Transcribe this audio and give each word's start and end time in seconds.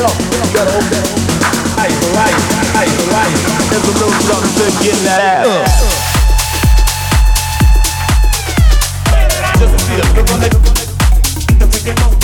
up, 0.00 0.12
shut 0.52 0.68
up. 0.68 0.82
There's 3.70 3.84
a 3.84 3.92
little 3.92 4.10
something 4.22 4.52
to 4.56 4.64
get 4.82 4.96
in 4.96 5.04
that 5.04 5.20
ass. 5.20 5.46
Just 9.58 9.74
see 9.86 9.96
the 9.96 10.04
look 10.16 10.30
on 12.14 12.19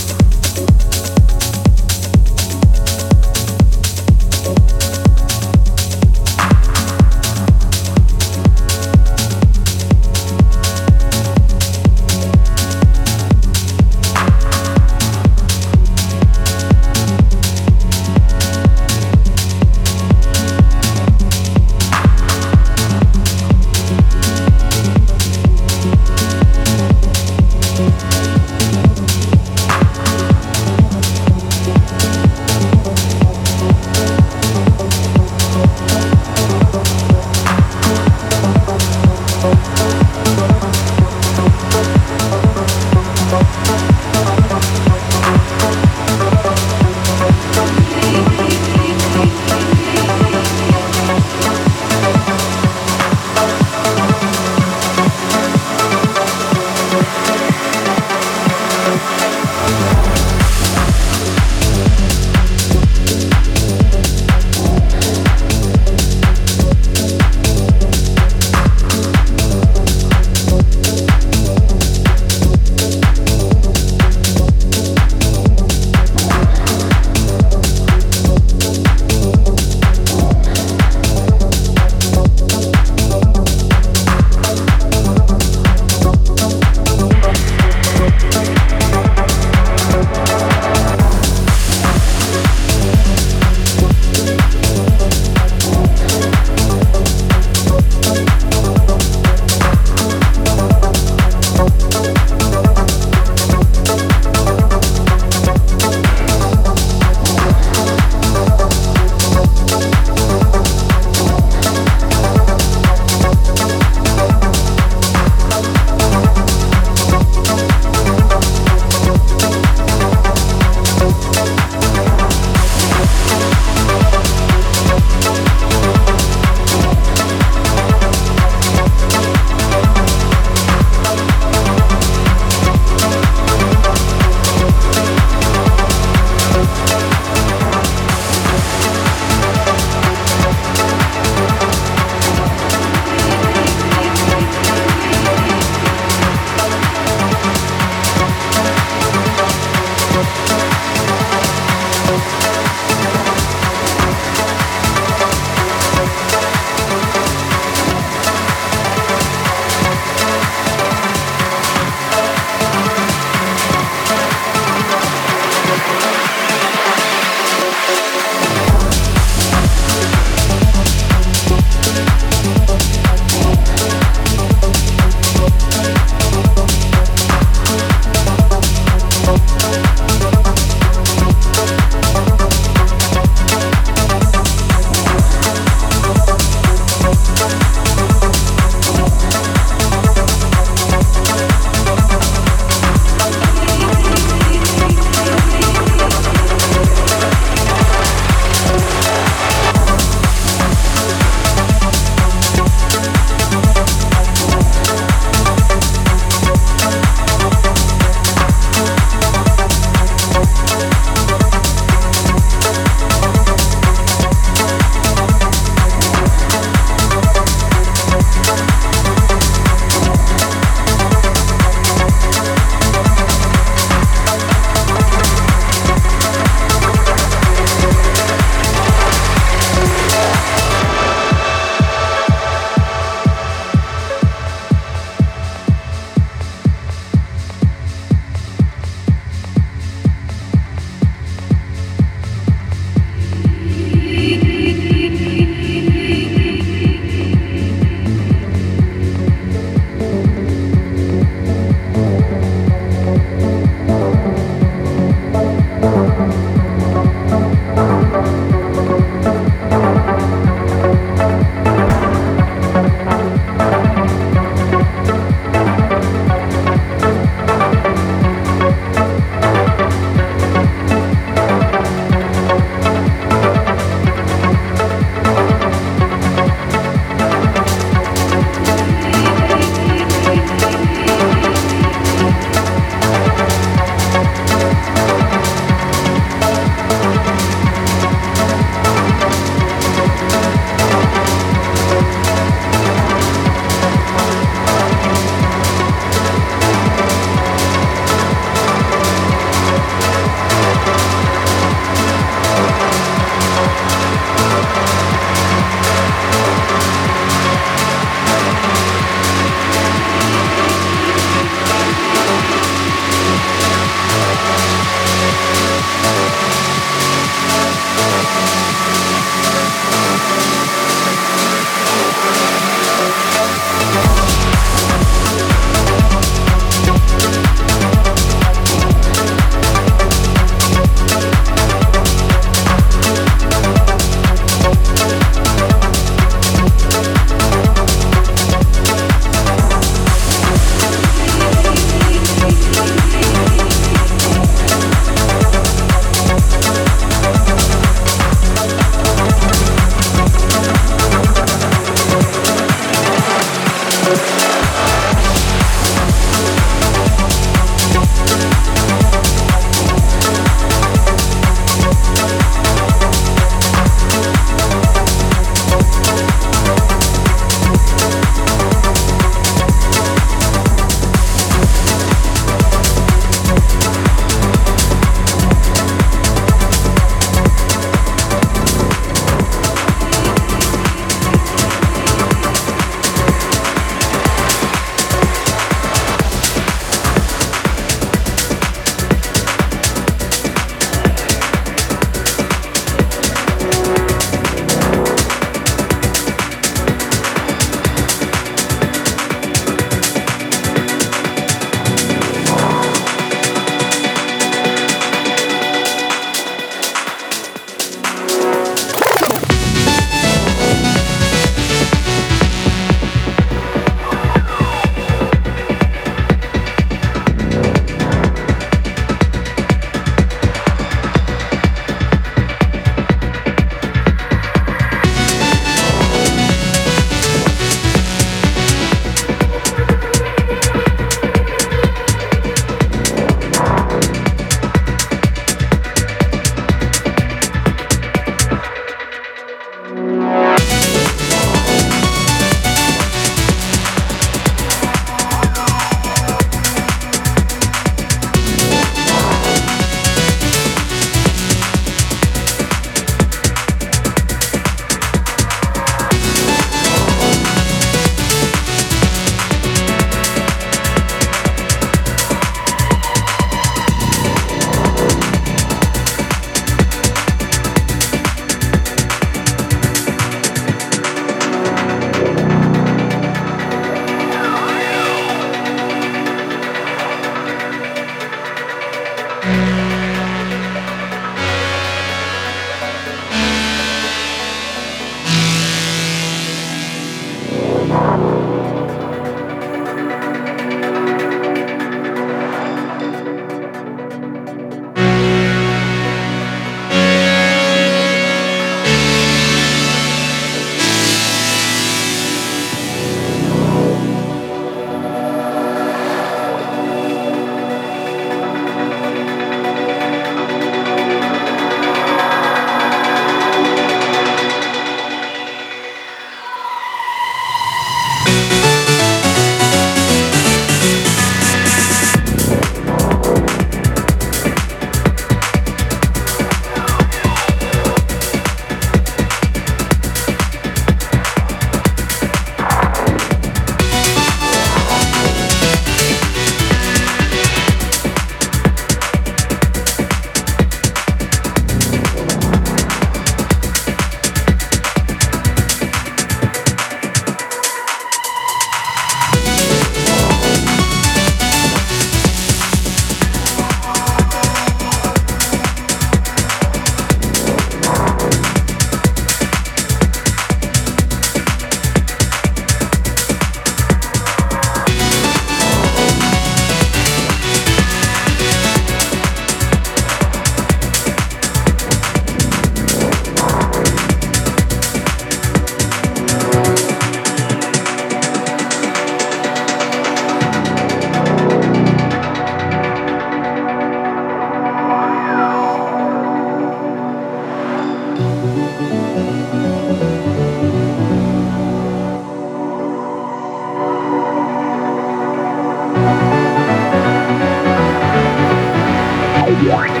Bye. 599.67 600.00